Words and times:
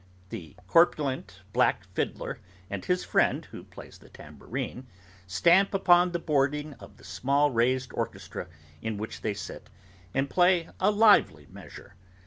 The 0.29 0.55
corpulent 0.65 1.41
black 1.53 1.85
fiddler, 1.93 2.39
and 2.71 2.83
his 2.83 3.03
friend 3.03 3.45
who 3.45 3.63
plays 3.63 3.99
the 3.99 4.09
tambourine, 4.09 4.87
stamp 5.27 5.75
upon 5.75 6.11
the 6.11 6.17
boarding 6.17 6.73
of 6.79 6.97
the 6.97 7.03
small 7.03 7.51
raised 7.51 7.93
orchestra 7.93 8.47
in 8.81 8.97
which 8.97 9.21
they 9.21 9.35
sit, 9.35 9.69
and 10.11 10.27
play 10.27 10.69
a 10.79 10.89
lively 10.89 11.45
measure. 11.51 11.93